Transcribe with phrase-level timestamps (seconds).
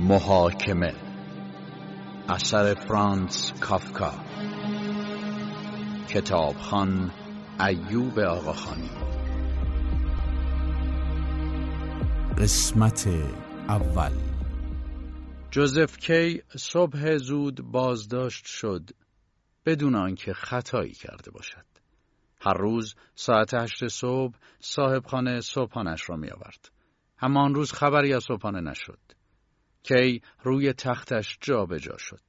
[0.00, 0.94] محاکمه.
[2.28, 4.12] اثر فرانس کافکا.
[6.08, 7.10] کتابخان
[7.60, 8.90] ایوب آقاخانی.
[12.38, 13.08] قسمت
[13.68, 14.12] اول.
[15.50, 18.90] جوزف کی صبح زود بازداشت شد
[19.66, 21.66] بدون آنکه خطایی کرده باشد.
[22.40, 26.70] هر روز ساعت هشت صبح صاحب خانه صبحانش را می آورد.
[27.20, 29.17] اما آن روز خبری از صبحانه نشد.
[29.82, 32.22] کی روی تختش جا به جا شد.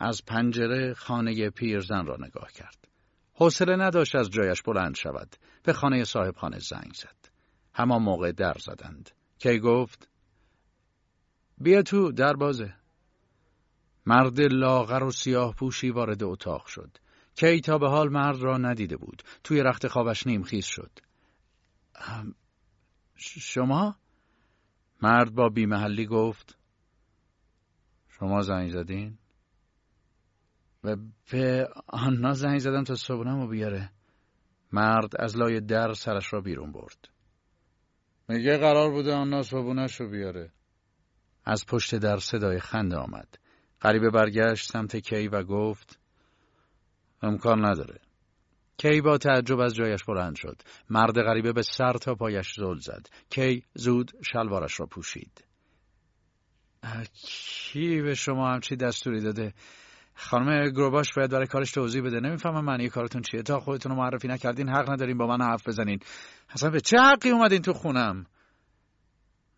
[0.00, 2.88] از پنجره خانه پیرزن را نگاه کرد.
[3.32, 5.36] حوصله نداشت از جایش بلند شود.
[5.62, 7.28] به خانه صاحب خانه زنگ زد.
[7.74, 9.10] همان موقع در زدند.
[9.38, 10.08] کی گفت
[11.58, 12.74] بیا تو در بازه.
[14.06, 16.98] مرد لاغر و سیاه پوشی وارد اتاق شد.
[17.34, 19.22] کی تا به حال مرد را ندیده بود.
[19.44, 20.90] توی رخت خوابش نیمخیز شد.
[23.16, 23.96] شما؟
[25.02, 26.58] مرد با بیمحلی گفت
[28.08, 29.18] شما زنگ زدین؟
[30.84, 30.96] و
[31.32, 33.90] به آنها زنگ زدم تا صبحونم رو بیاره.
[34.72, 37.08] مرد از لای در سرش را بیرون برد.
[38.28, 40.52] میگه قرار بوده آنها صبحونش رو بیاره.
[41.44, 43.38] از پشت در صدای خنده آمد.
[43.82, 45.98] غریبه برگشت سمت کی و گفت
[47.22, 48.00] امکان نداره.
[48.78, 50.62] کی با تعجب از جایش بلند شد.
[50.90, 53.06] مرد غریبه به سر تا پایش زل زد.
[53.30, 55.44] کی زود شلوارش را پوشید.
[57.12, 59.54] کی به شما همچی دستوری داده؟
[60.14, 62.20] خانم گروباش باید برای کارش توضیح بده.
[62.20, 63.42] نمی‌فهمم معنی کارتون چیه.
[63.42, 65.98] تا خودتون رو معرفی نکردین حق ندارین با من حرف بزنین.
[66.48, 68.26] اصلا به چه حقی اومدین تو خونم؟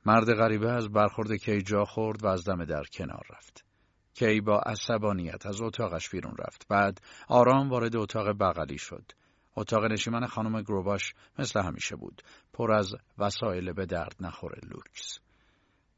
[0.06, 3.69] مرد غریبه از برخورد کی جا خورد و از دم در کنار رفت.
[4.14, 6.66] کی با عصبانیت از اتاقش بیرون رفت.
[6.69, 9.12] بعد آرام وارد اتاق بغلی شد.
[9.56, 12.22] اتاق نشیمن خانم گروباش مثل همیشه بود.
[12.52, 15.19] پر از وسایل به درد نخور لوکس.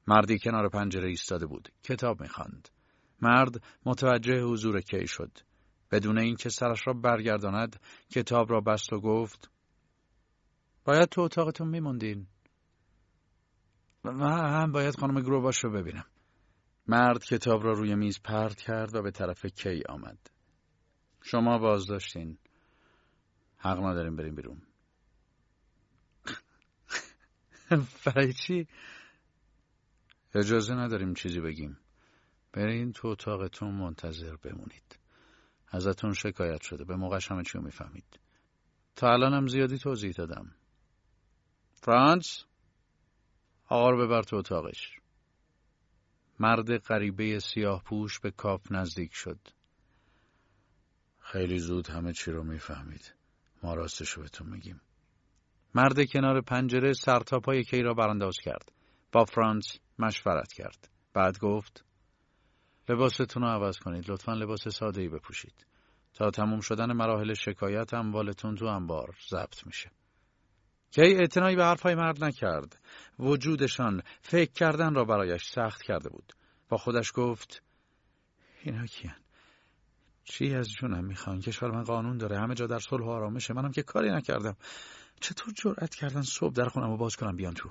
[0.07, 1.69] مردی کنار پنجره ایستاده بود.
[1.83, 2.69] کتاب می‌خواند.
[3.23, 5.39] مرد متوجه حضور کی شد.
[5.91, 9.51] بدون اینکه سرش را برگرداند کتاب را بست و گفت
[10.85, 12.27] باید تو اتاقتون میموندین.
[14.05, 16.05] من هم باید خانم گروباش رو ببینم.
[16.93, 20.31] مرد کتاب را روی میز پرت کرد و به طرف کی آمد.
[21.23, 22.39] شما بازداشتین.
[23.57, 24.63] حق نداریم بریم بیرون.
[28.07, 28.69] برای چی؟
[30.35, 31.79] اجازه نداریم چیزی بگیم.
[32.53, 34.99] برین تو اتاقتون منتظر بمونید.
[35.69, 36.85] ازتون شکایت شده.
[36.85, 38.21] به موقعش همه چی رو می‌فهمید.
[38.97, 40.55] تا الانم زیادی توضیح دادم.
[41.75, 42.45] فرانس
[43.69, 45.02] آقا رو ببر تو اتاقش.
[46.43, 49.39] مرد غریبه سیاه پوش به کاف نزدیک شد.
[51.19, 53.15] خیلی زود همه چی رو می‌فهمید.
[53.63, 54.81] ما راستش رو بهتون میگیم.
[55.75, 58.73] مرد کنار پنجره سرتاپای کی را برانداز کرد.
[59.13, 60.89] با فرانس مشورت کرد.
[61.15, 61.85] بعد گفت
[62.89, 64.11] لباستون رو عوض کنید.
[64.11, 65.67] لطفا لباس ساده ای بپوشید.
[66.15, 69.91] تا تموم شدن مراحل شکایت اموالتون تو انبار ضبط میشه.
[70.95, 72.79] کی اعتنایی به حرفهای مرد نکرد.
[73.19, 76.33] وجودشان فکر کردن را برایش سخت کرده بود.
[76.69, 77.63] با خودش گفت
[78.63, 79.17] اینا کیان؟
[80.25, 83.73] چی از جونم می‌خوان؟ کشور من قانون داره همه جا در صلح و آرامشه منم
[83.73, 84.57] که کاری نکردم
[85.21, 87.71] چطور جرأت کردن صبح در خونم رو باز کنم بیان تو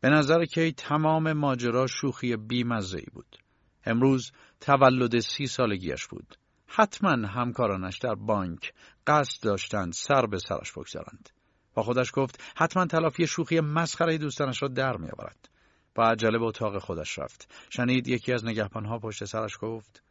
[0.00, 3.36] به نظر کی تمام ماجرا شوخی بیمزه ای بود
[3.84, 6.36] امروز تولد سی سالگیش بود
[6.66, 8.72] حتما همکارانش در بانک
[9.06, 11.30] قصد داشتند سر به سرش بگذارند
[11.78, 15.48] با خودش گفت حتما تلافی شوخی مسخره دوستانش را در میآورد.
[15.94, 17.54] با عجله به اتاق خودش رفت.
[17.70, 20.02] شنید یکی از نگهبانها پشت سرش گفت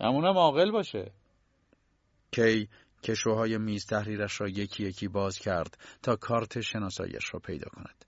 [0.00, 1.12] همونم عاقل باشه.
[2.32, 2.68] کی
[3.02, 8.04] کشوهای میز تحریرش را یکی یکی باز کرد تا کارت شناساییش را پیدا کند.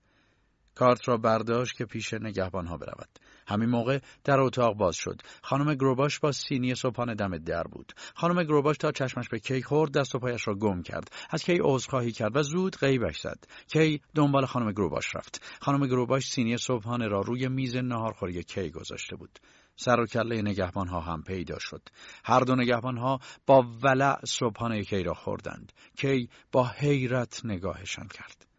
[0.75, 3.19] کارت را برداشت که پیش نگهبانها برود.
[3.47, 5.21] همین موقع در اتاق باز شد.
[5.41, 7.93] خانم گروباش با سینی صبحانه دم در بود.
[8.15, 11.11] خانم گروباش تا چشمش به کی خورد دست و پایش را گم کرد.
[11.29, 13.43] از کی عذرخواهی کرد و زود غیبش زد.
[13.67, 15.41] کی دنبال خانم گروباش رفت.
[15.61, 19.39] خانم گروباش سینی صبحانه را روی میز ناهارخوری کی گذاشته بود.
[19.75, 21.81] سر و کله نگهبان ها هم پیدا شد.
[22.25, 25.71] هر دو نگهبان ها با ولع صبحانه کی را خوردند.
[25.97, 28.52] کی با حیرت نگاهشان کرد.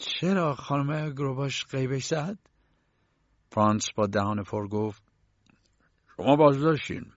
[0.00, 2.38] چرا خانم گروباش غیبش زد؟
[3.52, 5.02] فرانس با دهان پر گفت
[6.16, 7.12] شما بازداشتین.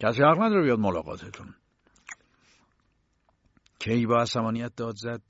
[0.00, 1.54] کسی حق نداره بیاد ملاقاتتون.
[3.78, 5.22] کی با عصبانیت داد زد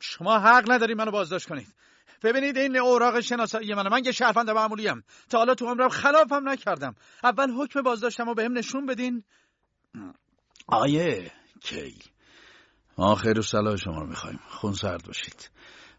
[0.00, 1.74] شما حق نداری منو بازداشت کنید.
[2.22, 5.02] ببینید این اوراق شناسایی منه من یه شهروند معمولیم.
[5.28, 6.94] تا حالا تو عمرم خلافم نکردم.
[7.24, 9.24] اول حکم بازداشتم و بهم نشون بدین.
[10.66, 11.32] آیه
[11.62, 11.98] کی؟
[12.98, 14.40] ما خیر و صلاح شما رو می‌خوایم.
[14.48, 15.50] خون سرد باشید.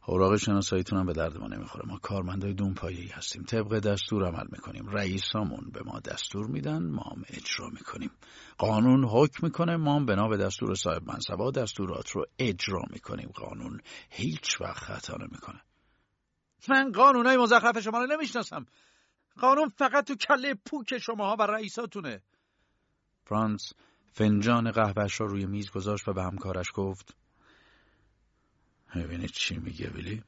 [0.10, 1.86] اوراق شناساییتون هم به درد ما نمی‌خوره.
[1.88, 3.44] ما کارمندای دونپایه‌ای هستیم.
[3.44, 4.88] طبق دستور عمل می‌کنیم.
[4.90, 8.12] رئیسامون به ما دستور میدن ما هم اجرا می‌کنیم.
[8.58, 13.30] قانون حکم می‌کنه ما هم بنا به دستور صاحب منصبا دستورات رو اجرا می‌کنیم.
[13.30, 15.62] قانون هیچ وقت خطا نمی‌کنه.
[16.70, 18.66] من قانونای مزخرف شما رو نمی‌شناسم.
[19.40, 22.22] قانون فقط تو کله پوک شماها و رئیساتونه.
[23.24, 23.74] فرانس
[24.12, 27.16] فنجان قهوهش را روی میز گذاشت و به همکارش گفت
[28.96, 30.24] می‌بینید چی میگه ویلی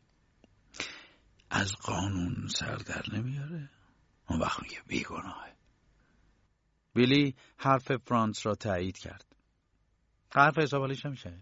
[1.50, 3.70] از قانون سر در نمیاره.
[4.30, 5.56] اون وقت میگه بیگناهه.
[6.96, 9.26] ویلی حرف فرانس را تایید کرد.
[10.36, 11.40] حرف حسابالیش میشه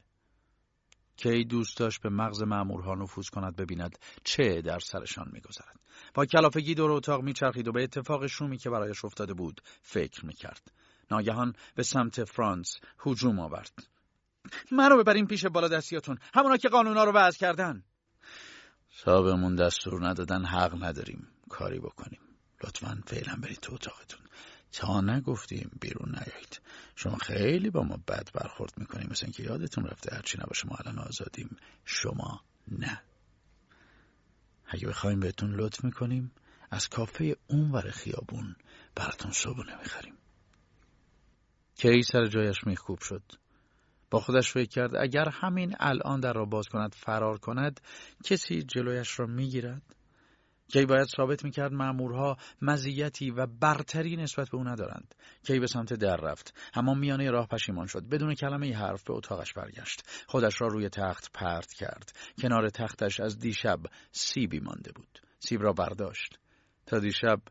[1.17, 5.79] کی دوست داشت به مغز مأمورها نفوذ کند ببیند چه در سرشان میگذرد.
[6.13, 10.71] با کلافگی دور اتاق میچرخید و به اتفاق شومی که برایش افتاده بود فکر می‌کرد.
[11.11, 13.87] ناگهان به سمت فرانس هجوم آورد.
[14.71, 16.17] منو ببرین پیش بالا دستیاتون.
[16.33, 17.83] همونا که قانونا رو وضع کردن.
[18.91, 22.19] صاحبمون دستور ندادن حق نداریم کاری بکنیم.
[22.63, 24.21] لطفا فعلا برید تو اتاقتون.
[24.71, 26.61] تا نگفتیم بیرون نیایید.
[26.95, 29.07] شما خیلی با ما بد برخورد می‌کنیم.
[29.11, 31.57] مثل اینکه یادتون رفته هرچی نباشه ما الان آزادیم.
[31.85, 33.01] شما نه.
[34.67, 36.31] اگه بخوایم بهتون لطف می‌کنیم
[36.71, 38.55] از کافه اونور خیابون
[38.95, 40.13] براتون صبحونه می‌خریم.
[41.75, 43.23] کی سر جایش میخکوب شد؟
[44.11, 47.81] با خودش فکر کرد اگر همین الان در را باز کند فرار کند
[48.23, 49.81] کسی جلویش را می‌گیرد؟
[50.67, 55.93] کی باید ثابت می‌کرد مامورها مزیتی و برتری نسبت به او ندارند؟ کی به سمت
[55.93, 58.09] در رفت؟ اما میانه راه پشیمان شد.
[58.09, 60.03] بدون کلمه ای حرف به اتاقش برگشت.
[60.27, 62.11] خودش را روی تخت پرت کرد.
[62.41, 63.79] کنار تختش از دیشب
[64.11, 65.21] سیبی مانده بود.
[65.39, 66.39] سیب را برداشت.
[66.85, 67.41] تا دیشب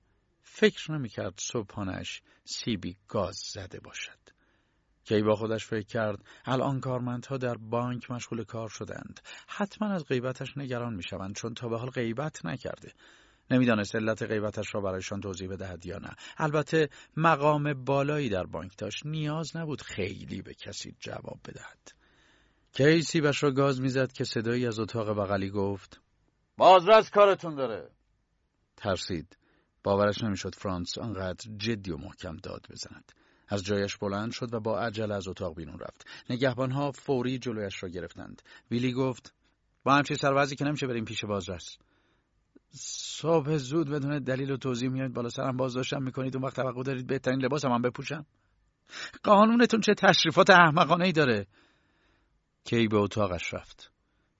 [0.43, 4.36] فکر نمی‌کرد صبحانش سیبی گاز زده باشد.
[5.09, 9.21] کی با خودش فکر کرد؟ الان کارمندها در بانک مشغول کار شدند.
[9.49, 12.93] حتما از غیبتش نگران می‌شوند چون تا به حال غیبت نکرده.
[13.51, 16.11] نمی‌دانست علت غیبتش را برایشان توضیح بدهد یا نه.
[16.37, 19.07] البته مقام بالایی در بانک داشت.
[19.07, 21.93] نیاز نبود خیلی به کسی جواب بدهد.
[22.73, 26.01] کی سیبش را گاز می‌زد که صدایی از اتاق بغلی گفت
[26.57, 27.91] بازرس کارتون داره.
[28.77, 29.37] ترسید.
[29.83, 33.13] باورش نمی‌شد فرانس آنقدر جدی و محکم داد بزند.
[33.49, 36.07] از جایش بلند شد و با عجله از اتاق بیرون رفت.
[36.31, 38.43] نگهبانها فوری جلویش را گرفتند.
[38.71, 39.35] ویلی گفت
[39.85, 41.79] با همچین سروزی که نمیشه بریم پیش بازرس.
[42.79, 46.37] صبح زود بدون دلیل و توضیح میاد بالا سرم بازداشتم می‌کنید.
[46.37, 48.27] اون وقت توقع دارید بهترین لباس هم بپوشم.
[49.23, 51.47] قانونتون چه تشریفات احمقانه ای داره؟
[52.65, 53.93] کی به اتاقش رفت؟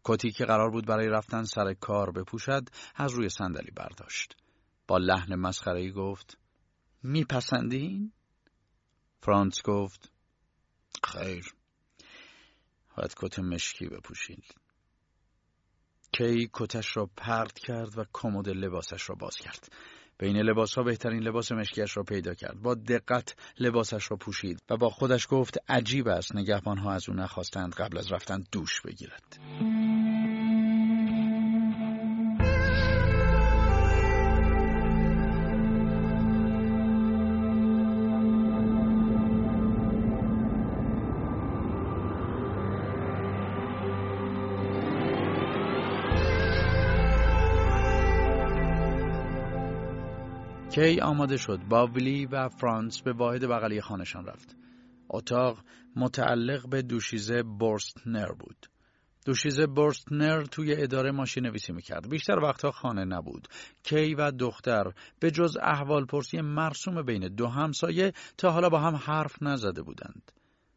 [0.05, 4.37] کتی که قرار بود برای رفتن سر کار بپوشد از روی صندلی برداشت.
[4.89, 6.39] با لحن مسخره گفت
[7.03, 8.13] میپسندین؟
[9.21, 10.13] فرانس گفت
[11.05, 11.55] خیر
[12.97, 14.55] باید کت مشکی بپوشید.
[16.13, 19.69] کی کتش را پرد کرد و کمد لباسش را باز کرد.
[20.19, 22.63] بین لباس ها بهترین لباس مشکیش را پیدا کرد.
[22.63, 27.15] با دقت لباسش را پوشید و با خودش گفت عجیب است نگهبان ها از او
[27.15, 29.39] نخواستند قبل از رفتن دوش بگیرد.
[50.77, 51.61] کی آماده شد.
[51.69, 54.57] با ویلی و فرانس به واحد بغلی خانشان رفت.
[55.09, 55.59] اتاق
[55.97, 58.67] متعلق به دوشیزه بورستنر بود.
[59.27, 62.09] دوشیزه بورستنر توی اداره ماشین نویسی می‌کرد.
[62.11, 63.49] بیشتر وقتها خانه نبود.
[63.83, 68.97] کی و دختر به جز احوال پرسی مرسوم بین دو همسایه تا حالا با هم
[68.97, 70.33] حرف نزده بودند.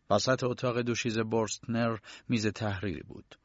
[0.10, 1.98] وسط اتاق دوشیزه بورستنر
[2.30, 3.36] میز تحریری بود.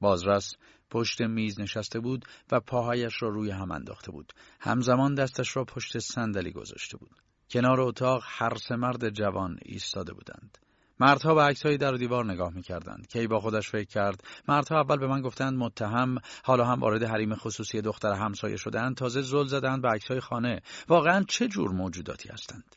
[0.00, 0.56] بازرس
[0.90, 4.32] پشت میز نشسته بود و پاهایش را روی هم انداخته بود.
[4.60, 7.16] همزمان دستش را پشت صندلی گذاشته بود.
[7.50, 10.58] کنار اتاق هر سه مرد جوان ایستاده بودند.
[11.00, 13.06] مردها به عکسهای در دیوار نگاه می‌کردند.
[13.06, 17.34] کی با خودش فکر کرد مردها اول به من گفتند متهم حالا هم وارد حریم
[17.34, 22.76] خصوصی دختر همسایه شدند تازه زل زدند به عکسهای خانه واقعا چه جور موجوداتی هستند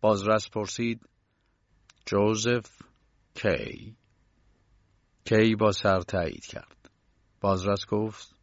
[0.00, 1.00] بازرس پرسید
[2.06, 2.66] جوزف
[3.34, 3.96] کی
[5.24, 6.90] کی با سر تایید کرد؟
[7.40, 8.34] بازرس گفت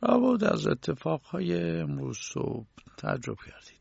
[0.00, 3.80] بود از اتفاقهای امروز صبح تعجب کردید.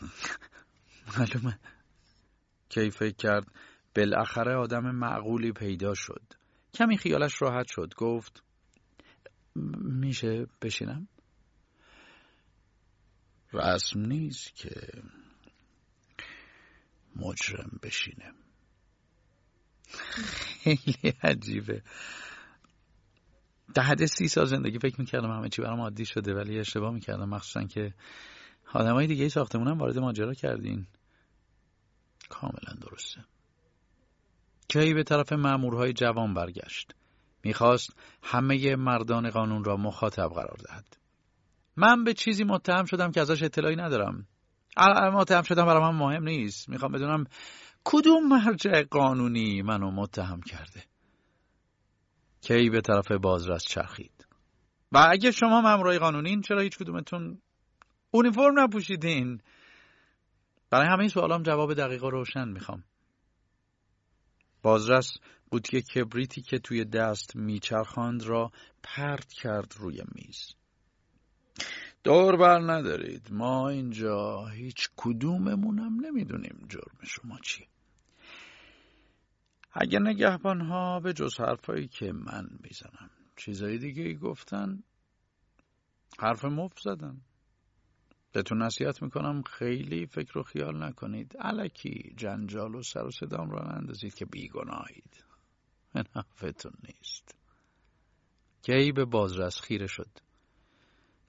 [1.18, 1.58] معلومه.
[2.68, 3.46] کی فکر کرد
[3.96, 6.22] بالاخره آدم معقولی پیدا شد.
[6.74, 7.94] کمی خیالش راحت شد.
[7.96, 8.42] گفت
[9.84, 11.08] میشه بشینم؟
[13.52, 15.02] رسم نیست که
[17.16, 18.32] مجرم بشینه.
[19.88, 21.82] خیلی عجیبه.
[23.74, 27.28] ده سی سال زندگی فکر می‌کردم همه چی برام عادی شده ولی اشتباه می‌کردم.
[27.28, 27.94] مخصوصا که
[28.66, 30.86] های دیگه ساختمون هم وارد ماجرا کردین.
[32.28, 33.24] کاملا درسته.
[34.68, 36.94] کی به طرف مامورهای جوان برگشت.
[37.44, 37.90] می‌خواست
[38.22, 40.96] همه مردان قانون را مخاطب قرار دهد.
[41.76, 44.26] من به چیزی متهم شدم که ازش اطلاعی ندارم.
[45.14, 46.68] متهم شدم برای من مهم نیست.
[46.68, 47.24] می‌خوام بدونم
[47.84, 50.84] کدوم مرجع قانونی منو متهم کرده؟
[52.40, 54.26] کی به طرف بازرس چرخید؟
[54.92, 57.42] و اگه شما مامورای قانونین چرا هیچ کدومتون
[58.10, 59.40] اونیفرم نپوشیدین؟
[60.70, 62.84] برای همه سوالام جواب دقیق روشن می‌خوام.
[64.62, 65.12] بازرس
[65.50, 70.54] قوطی کبریتی که توی دست میچرخاند را پرت کرد روی میز.
[72.04, 73.28] دور بر ندارید.
[73.32, 77.66] ما اینجا هیچ کدوممونم نمی‌دونیم جرم شما چی.
[79.72, 84.82] اگه نگهبان ها به جز حرفایی که من می‌زنم چیزایی دیگه ای گفتن
[86.18, 87.20] حرف مفت زدن.
[88.32, 91.36] بهتون نصیحت می‌کنم خیلی فکر و خیال نکنید.
[91.36, 95.24] علکی جنجال و سر و صدام را نندازید که بیگناهید.
[96.16, 97.34] نفتون نیست.
[98.62, 100.08] کی به بازرس خیره شد؟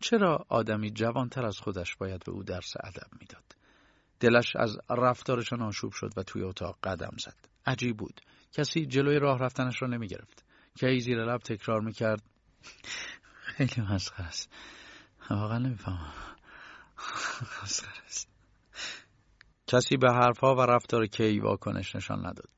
[0.03, 3.43] چرا آدمی جوانتر از خودش باید به او درس ادب می‌داد؟
[4.19, 7.35] دلش از رفتارشان آشوب شد و توی اتاق قدم زد.
[7.65, 8.21] عجیب بود.
[8.51, 10.45] کسی جلوی راه رفتنش را نمی گرفت
[10.79, 12.23] کی زیر لب تکرار می‌کرد
[13.33, 14.51] خیلی مسخره است.
[15.29, 16.13] واقعا نمی‌فهمم.
[17.63, 18.27] است.
[19.67, 22.49] کسی به حرفها و رفتار کی واکنش نشان نداد.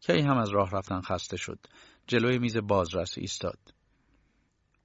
[0.00, 1.58] کی هم از راه رفتن خسته شد.
[2.06, 3.58] جلوی میز بازرس ایستاد.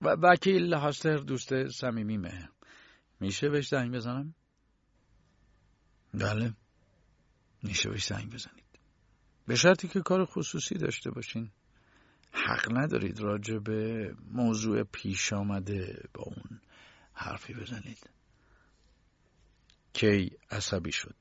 [0.01, 2.49] و وکیل هاستر دوست صمیمیمه
[3.19, 4.35] میشه بهش زنگ بزنم؟
[6.13, 6.53] بله.
[7.63, 8.79] میشه بهش زنگ بزنید.
[9.47, 11.51] به شرطی که کار خصوصی داشته باشین.
[12.31, 16.61] حق ندارید راجع به موضوع پیش آمده با اون
[17.13, 18.09] حرفی بزنید.
[19.93, 21.15] کی عصبی شد.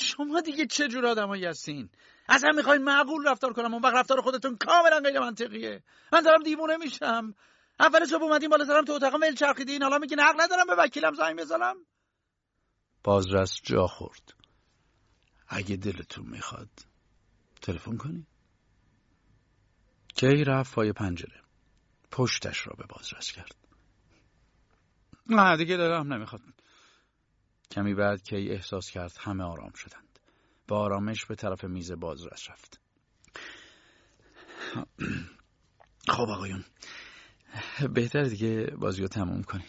[0.00, 1.88] شما دیگه چه جور آدمایی هستین؟
[2.28, 5.82] اصلا می‌خواین معقول رفتار کنم؟ اون وقت رفتار خودتون کاملا غیر منطقیه.
[6.12, 7.34] من دارم دیوونه میشم.
[7.80, 9.82] اول صبح اومدین بالا سرم تو اتاق میل چرخیدین.
[9.82, 11.76] حالا میگین حق ندارم به وکیلم زنگ بزنم.
[13.04, 14.34] بازرس جا خورد.
[15.48, 16.70] اگه دلتون می‌خواد
[17.62, 18.26] تلفن کنی.
[20.14, 21.42] کی رفت پای پنجره؟
[22.10, 23.54] پشتش را به بازرس کرد.
[25.26, 26.42] نه دیگه دلم نمی‌خواد.
[27.70, 30.05] کمی بعد کی احساس کرد همه آرام شدند
[30.68, 32.80] با آرامش به طرف میز بازرس رفت.
[36.08, 36.64] خب آقایون
[37.94, 39.66] بهتر دیگه بازی رو تموم کنین.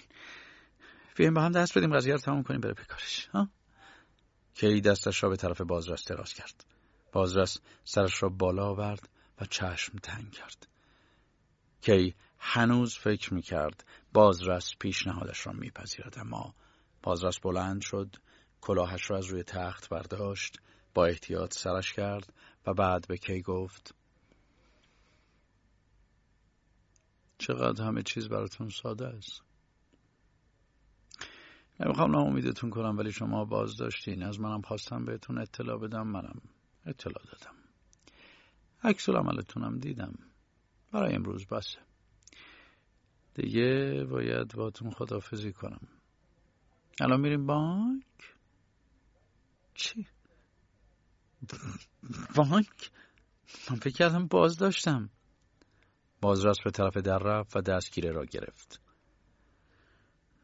[1.16, 3.50] بیایم با هم دست بدیم قضیه رو تموم کنیم بره پکارش ها؟
[4.54, 6.66] کی دستش را به طرف بازرس دراز کرد.
[7.12, 9.10] بازرس سرش را بالا آورد
[9.42, 10.68] و چشم تنگ کرد.
[11.82, 16.56] کی هنوز فکر می کرد بازرس پیشنهادش را میپذیرد اما
[17.04, 18.16] بازرس بلند شد
[18.62, 20.58] کلاهش را از روی تخت برداشت
[20.94, 22.34] با احتیاط سرش کرد
[22.68, 23.96] و بعد به کی گفت
[27.38, 29.42] چقدر همه چیز براتون ساده است.
[31.80, 36.42] نمی‌خوام ناامیدتون کنم ولی شما باز داشتین از منم خواستم بهتون اطلاع بدم منم
[36.86, 37.56] اطلاع دادم.
[38.84, 40.14] عکس عملتونم دیدم.
[40.92, 41.80] برای امروز بسه.
[43.36, 45.88] دیگه باید باتون خدافزی کنم.
[47.02, 48.04] الان میریم بانک؟
[49.74, 50.08] چی؟
[52.36, 52.92] بانک؟
[53.70, 55.10] من فکر کردم باز داشتم.
[56.22, 58.82] بازرس به طرف در رفت و دستگیره را گرفت.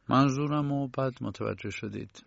[0.09, 2.25] منظورم و بعد متوجه شدید.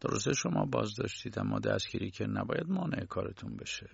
[0.00, 3.90] درسته شما باز داشتید اما دستگیری که نباید مانع کارتون بشه.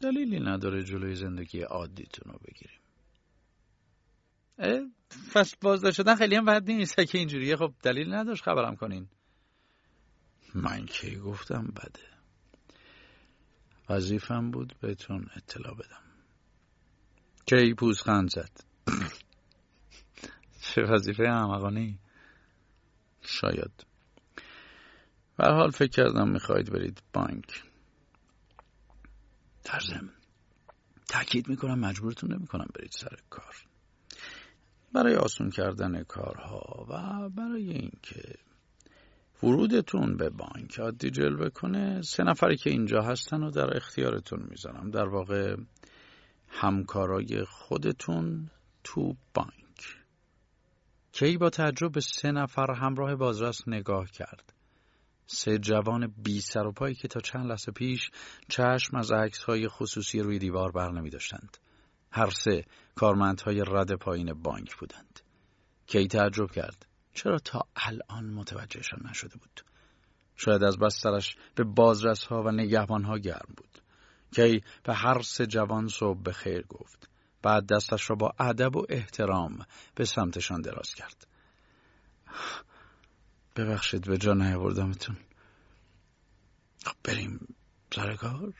[0.00, 2.80] دلیلی نداره جلوی زندگی عادیتون رو بگیریم.
[5.34, 7.00] پس بازداشت شدن خیلی هم بد نیست.
[7.00, 9.08] که اینجوریه خب دلیل نداشت خبرم کنین.
[10.54, 12.17] من کی گفتم بده؟
[13.88, 16.02] وظیفم بود بهتون اطلاع بدم.
[17.46, 18.50] کی پوزخند زد؟
[20.60, 21.98] چه وظیفه احمقانه
[23.22, 23.86] شاید.
[25.36, 27.62] به حال فکر کردم می‌خواهید برید بانک.
[29.64, 30.14] در ضمن
[31.08, 33.56] تاکید می‌کنم مجبورتون نمی‌کنم برید سر کار.
[34.92, 38.34] برای آسون کردن کارها و برای اینکه
[39.42, 44.90] ورودتون به بانک عادی جلوه کنه سه نفری که اینجا هستن و در اختیارتون می‌ذارم
[44.90, 45.56] در واقع
[46.48, 48.50] همکارای خودتون
[48.84, 49.96] تو بانک
[51.12, 54.52] کی با تعجب به سه نفر همراه بازرس نگاه کرد
[55.30, 58.10] سه جوان بی سر و پایی که تا چند لحظه پیش
[58.48, 61.58] چشم از عکس های خصوصی روی دیوار بر نمی داشتند.
[62.12, 62.64] هر سه
[62.94, 65.20] کارمندهای رد پایین بانک بودند.
[65.86, 66.86] کی تعجب کرد.
[67.18, 69.60] چرا تا الان متوجهشان نشده بود؟
[70.36, 73.82] شاید از بس سرش به بازرس ها و نگهبان ها گرم بود.
[74.34, 77.08] کی به هر سه جوان صبح به خیر گفت.
[77.42, 81.26] بعد دستش را با ادب و احترام به سمتشان دراز کرد.
[83.56, 85.16] ببخشید به جا نیاوردمتون
[86.86, 87.54] خب بریم
[87.94, 88.54] سر کار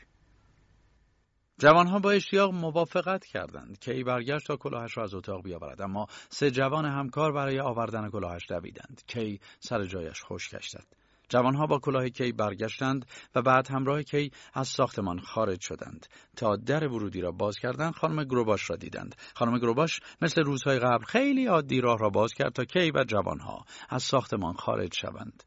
[1.59, 5.81] جوانها با اشتیاق موافقت کردند که ای برگشت تا کلاهش را از اتاق بیاورد.
[5.81, 9.01] اما سه جوان همکار برای آوردن کلاهش دویدند.
[9.07, 10.85] کی سر جایش خوش گشتد.
[11.29, 16.07] جوانها با کلاه کی برگشتند و بعد همراه کی از ساختمان خارج شدند.
[16.35, 19.15] تا در ورودی را باز کردند خانم گروباش را دیدند.
[19.35, 23.65] خانم گروباش مثل روزهای قبل خیلی عادی راه را باز کرد تا کی و جوانها
[23.89, 25.43] از ساختمان خارج شوند.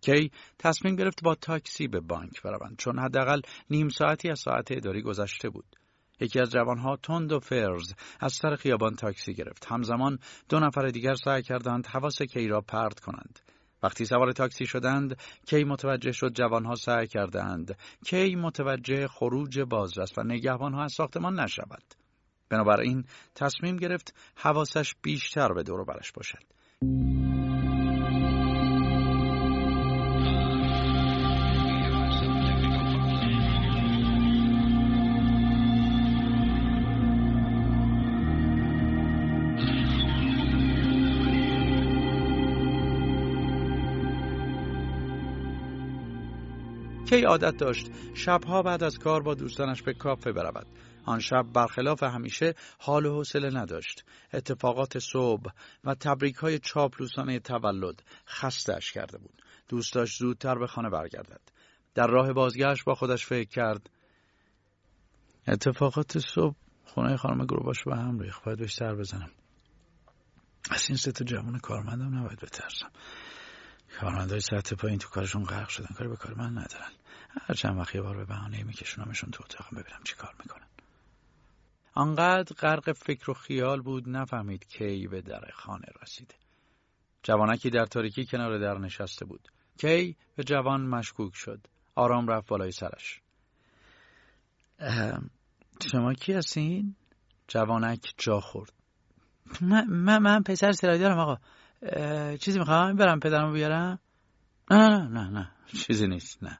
[0.00, 5.02] کی تصمیم گرفت با تاکسی به بانک بروند چون حداقل نیم ساعتی از ساعت اداری
[5.02, 5.76] گذشته بود.
[6.20, 9.66] یکی از جوانها تند و فرز از سر خیابان تاکسی گرفت.
[9.68, 13.38] همزمان دو نفر دیگر سعی کردند حواس کی را پرت کنند.
[13.82, 20.22] وقتی سوار تاکسی شدند کی متوجه شد جوانها سعی کردند کی متوجه خروج بازرس و
[20.22, 21.84] نگهبانها از ساختمان نشود.
[22.48, 26.42] بنابراین تصمیم گرفت حواسش بیشتر به دور برش باشد.
[47.06, 50.66] کی عادت داشت شبها بعد از کار با دوستانش به کافه برود.
[51.04, 54.04] آن شب برخلاف همیشه حال و حوصله نداشت.
[54.32, 55.52] اتفاقات صبح
[55.84, 59.42] و تبریک های چاپلوسانه تولد خستش کرده بود.
[59.68, 61.40] دوست داشت زودتر به خانه برگردد.
[61.94, 63.90] در راه بازگشت با خودش فکر کرد.
[65.48, 68.44] اتفاقات صبح خونه خانم گروباش به هم ریخت.
[68.44, 69.30] باید سر بزنم.
[70.70, 72.90] از این سه تا جوان کارمندم نباید بترسم.
[74.00, 75.94] کارمندای سطح پایین تو کارشون غرق شدن.
[75.94, 76.90] کاری به کار من ندارن.
[77.40, 80.66] هر چند وقت یه بار به بهانه میکشونمشون تو اتاقم ببینم چی کار می‌کنن.
[81.94, 86.34] آنقدر غرق فکر و خیال بود نفهمید کی به در خانه رسیده
[87.22, 89.48] جوانکی در تاریکی کنار در نشسته بود.
[89.78, 91.66] کی به جوان مشکوک شد.
[91.94, 93.20] آرام رفت بالای سرش.
[95.92, 96.94] شما کی هستین؟
[97.48, 98.72] جوانک جا خورد.
[99.60, 101.36] من, من, من پسر دارم آقا.
[102.40, 103.98] چیزی می‌خوام؟ برم پدرمو بیارم؟
[104.70, 106.58] نه نه نه نه چیزی نیست نه.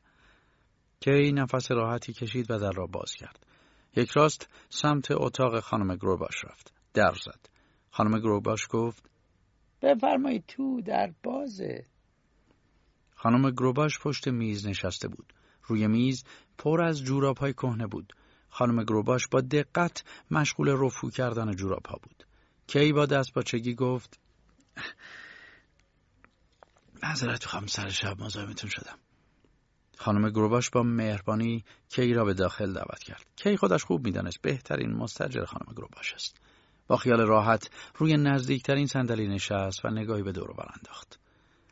[1.01, 3.47] کی نفس راحتی کشید و در را باز کرد.
[3.97, 6.73] یک راست سمت اتاق خانم گروباش رفت.
[6.95, 7.49] در زد.
[7.91, 9.11] خانم گروباش گفت
[9.83, 11.85] بفرمایید تو در بازه.
[13.15, 15.33] خانم گروباش پشت میز نشسته بود.
[15.63, 16.25] روی میز
[16.59, 18.13] پر از جوراب های کهنه بود.
[18.49, 22.27] خانم گروباش با دقت مشغول رفو کردن جوراب ها بود.
[22.67, 24.21] کی با دست باچگی گفت
[27.03, 28.99] معذرت می‌خوام سر شب مزاحمتون شدم.
[29.99, 34.93] خانم گروباش با مهربانی کی را به داخل دعوت کرد؟ کی خودش خوب می‌دانست بهترین
[34.93, 36.41] مستجر خانم گروباش است.
[36.87, 41.21] با خیال راحت روی نزدیکترین صندلی نشست و نگاهی به دور بر انداخت.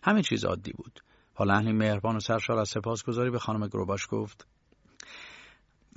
[0.03, 1.01] همه چیز عادی بود.
[1.37, 4.47] با لحنی مهربان و سرشار از سپاسگزاری به خانم گروباش گفت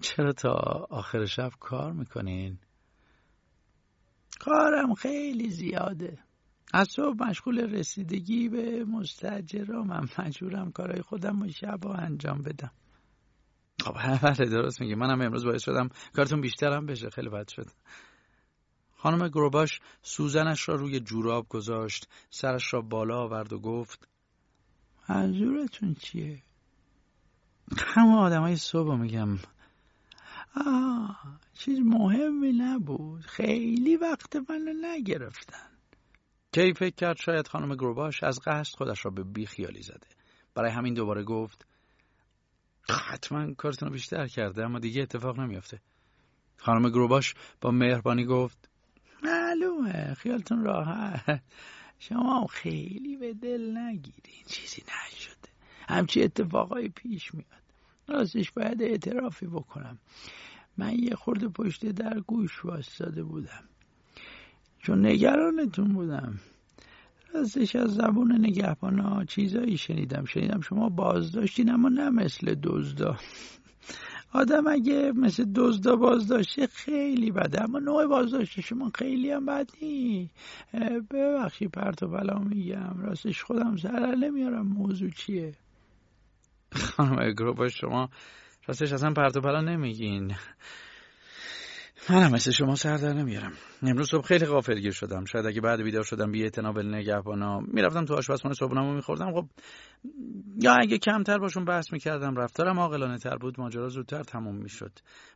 [0.01, 0.51] چرا تا
[0.89, 2.59] آخر شب کار می‌کنین؟
[4.39, 6.26] کارم خیلی زیاده.
[6.73, 12.71] از صبح مشغول رسیدگی به مستجرام من مجبورم کارهای خودم و شب انجام بدم.
[13.81, 17.09] خب بله درست میگه منم امروز باعث شدم کارتون بیشترم بشه.
[17.09, 17.67] خیلی بد شد.
[18.97, 24.07] خانم گروباش سوزنش را روی جوراب گذاشت سرش را بالا آورد و گفت
[25.09, 26.43] منظورتون چیه؟
[27.77, 29.37] همه آدم های صبح میگم.
[30.65, 33.21] آه چیز مهمی نبود.
[33.21, 35.76] خیلی وقت منو نگرفتن.
[36.57, 40.07] کی فکر کرد شاید خانم گروباش از قصد خودش را به بیخیالی زده؟
[40.55, 41.67] برای همین دوباره گفت
[42.89, 45.81] حتما کارتون رو بیشتر کرده اما دیگه اتفاق نمیافته.
[46.57, 48.69] خانم گروباش با مهربانی گفت
[49.23, 51.43] معلومه خیالتون راحت.
[51.99, 55.49] شما خیلی به دل نگیرین چیزی نشده.
[55.89, 57.63] همچی اتفاقای پیش میاد.
[58.07, 59.99] راستش باید اعترافی بکنم.
[60.77, 63.69] من یه خورده پشت در گوش واسطاده بودم.
[64.79, 66.39] چون نگرانتون بودم.
[67.33, 70.25] راستش از زبون نگهبانا چیزایی شنیدم.
[70.25, 73.17] شنیدم شما بازداشتین اما نه مثل دزدا.
[74.33, 80.29] آدم اگه مثل دزدا بازداشته خیلی بده اما نوع بازداشت شما خیلی هم بد نی
[81.11, 82.95] ببخشی پرت و بلا میگم.
[82.97, 84.67] راستش خودم سر نمیارم.
[84.67, 85.55] موضوع چیه؟
[86.73, 88.09] خانم گروباش شما
[88.67, 90.35] راستش اصلا پرت و پلا نمیگین.
[92.09, 93.53] منم مثل شما سر در نمیارم.
[93.81, 95.25] امروز صبح خیلی غافلگیر شدم.
[95.25, 97.59] شاید اگه بعد بیدار شدم بی اعتنا نگهبانا.
[97.59, 99.33] می‌رفتم تو آشپزخونه صبحونه‌مو میخوردم.
[99.33, 99.47] خب
[100.61, 103.59] یا اگه کمتر باشون بحث می‌کردم رفتارم عاقلانه تر بود.
[103.59, 104.91] ماجرا زودتر تموم می‌شد.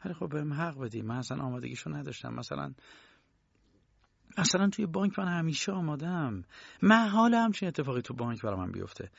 [0.06, 1.02] ولی خب بهم حق بدی.
[1.02, 2.34] من اصلا آمادگیشو نداشتم.
[2.34, 2.74] مثلا
[4.38, 6.44] مثلا توی بانک من همیشه آمادم.
[6.82, 9.10] محال همچین اتفاقی تو بانک برای من بیفته.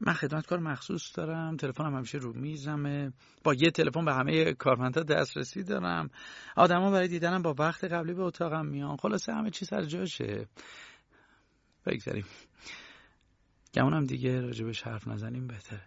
[0.00, 3.12] من خدمتکار مخصوص دارم تلفنم همیشه رو میزمه.
[3.44, 6.10] با یه تلفن به همه کارمندا دسترسی دارم.
[6.56, 8.96] آدما برای دیدنم با وقت قبلی به اتاقم میان.
[8.96, 10.48] خلاصه همه چی سر جاشه.
[11.86, 12.24] بگذاریم.
[13.74, 15.82] گمونم دیگه راجبش حرف نزنیم بهتره.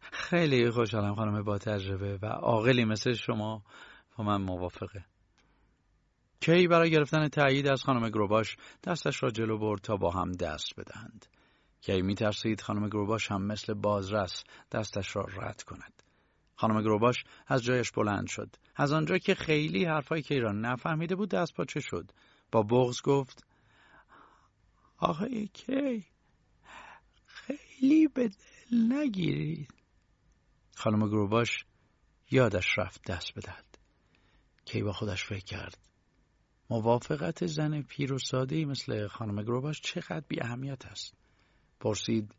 [0.00, 3.62] خیلی خوشحالم خانم با تجربه و عاقلی مثل شما
[4.16, 5.04] با من موافقه.
[6.40, 10.80] کی برای گرفتن تایید از خانم گروباش دستش را جلو برد تا با هم دست
[10.80, 11.26] بدهند؟
[11.86, 16.02] کی میترسید خانم گروباش هم مثل بازرس دستش را رد کند.
[16.56, 18.56] خانم گروباش از جایش بلند شد.
[18.76, 22.10] از آنجا که خیلی حرفای کی را نفهمیده بود دست پاچه شد.
[22.52, 23.44] با بغز گفت
[24.98, 26.06] آقای کی
[27.26, 29.74] خیلی به دل نگیرید
[30.76, 31.64] خانم گروباش
[32.30, 33.78] یادش رفت دست بدهد
[34.64, 35.78] کی با خودش فکر کرد
[36.70, 41.23] موافقت زن پیر و ساده مثل خانم گروباش چقدر بی اهمیت است؟
[41.84, 42.34] پرسید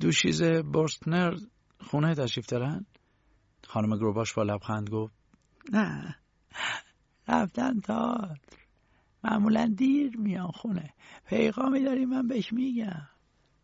[0.00, 1.34] دوشیز برستنر
[1.80, 2.86] خونه تشریف دارن؟
[3.66, 5.14] خانم گروباش با لبخند گفت
[5.72, 6.16] نه
[7.28, 8.36] رفتن تاتر
[9.24, 10.94] معمولا دیر میان خونه.
[11.26, 13.08] پیغامی داری من بهش میگم.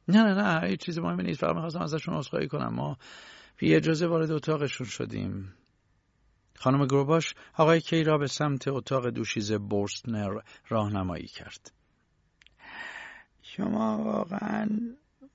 [0.09, 1.41] نه نه نه هیچ چیز مهمی نیست.
[1.41, 2.75] فقط می‌خواستم ازشون عذرخواهی کنم.
[2.75, 2.97] ما
[3.59, 5.55] بی اجازه وارد اتاقشون شدیم.
[6.57, 11.73] خانم گروباش آقای کی را به سمت اتاق دوشیز بورستنر راهنمایی کرد.
[13.57, 14.69] شما واقعا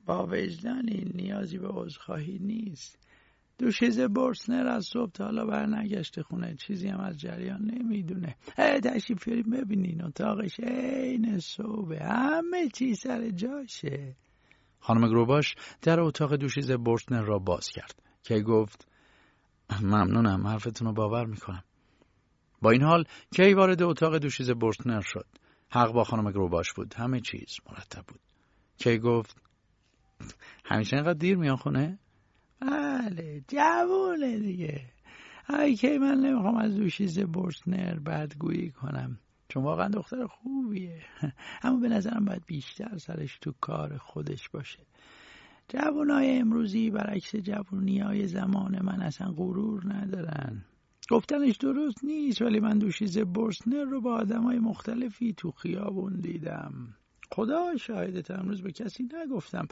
[0.05, 2.99] با وجدانی نیازی به عذرخواهی نیست.
[3.57, 6.55] دوشیز بورسنر از صبح تا حالا برنگشته خونه.
[6.55, 8.35] چیزی هم از جریان نمی‌دونه.
[8.57, 10.03] تشریف بیاریم ببینین.
[10.03, 14.15] اتاقش عین صبح همه چی سر جاشه.
[14.79, 18.03] خانم گروباش در اتاق دوشیز بورسنر را باز کرد.
[18.23, 18.87] که گفت
[19.81, 21.63] ممنونم حرفتون رو باور می‌کنم.
[22.61, 23.03] با این حال
[23.35, 25.25] کی وارد اتاق دوشیز بورسنر شد؟
[25.71, 26.93] حق با خانم گروباش بود.
[26.93, 28.19] همه چیز مرتب بود.
[28.77, 29.41] کی گفت؟
[30.65, 31.99] همیشه اینقدر دیر میان خونه؟
[32.61, 34.85] بله جوونه دیگه.
[35.49, 39.19] ای کی من نمی‌خوام از دوشیز برسنر بدگویی کنم.
[39.47, 41.01] چون واقعا دختر خوبیه.
[41.63, 44.79] اما به نظرم باید بیشتر سرش تو کار خودش باشه.
[45.67, 50.65] جوانای امروزی برعکس جوونی های زمان من اصلا غرور ندارن.
[51.09, 56.95] گفتنش درست نیست ولی من دوشیز برسنر رو با آدم های مختلفی تو خیابون دیدم.
[57.31, 59.67] خدا شاهدت امروز به کسی نگفتم.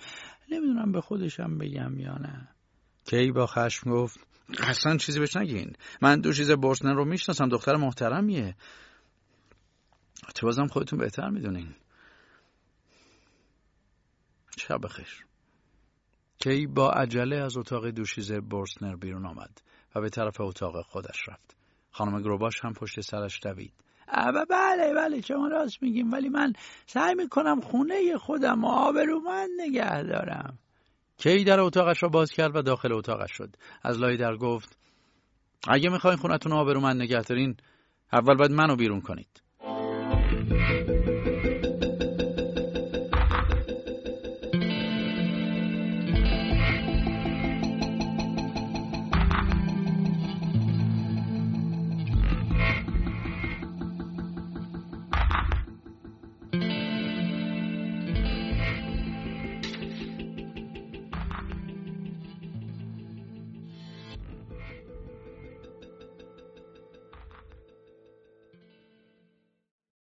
[0.52, 2.48] نمی‌دونم به خودشم بگم یا نه.
[3.06, 4.20] کی با خشم گفت
[4.60, 5.74] اصلا چیزی بهش نگین.
[6.02, 8.56] من دوشیز برسنر رو می‌شناسم دختر محترمیه.
[10.36, 11.76] تو بازم خودتون بهتر می‌دونین.
[14.58, 15.26] شب بخیر.
[16.40, 19.62] کی با عجله از اتاق دوشیز برسنر بیرون آمد.
[19.96, 21.56] و به طرف اتاق خودش رفت.
[21.92, 23.74] خانم گروباش هم پشت سرش دوید.
[24.50, 26.54] بله بله شما راست میگیم ولی من
[26.86, 30.60] سعی می‌کنم خونه خودم آبرومند نگه دارم.
[31.18, 33.56] کی در اتاقش را باز کرد و داخل اتاقش شد.
[33.84, 34.78] از لای در گفت
[35.68, 37.58] اگه می‌خواین خونتون آبرومند نگه دارین
[38.14, 39.42] اول باید منو بیرون کنید.